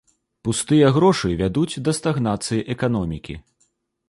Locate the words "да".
1.89-1.95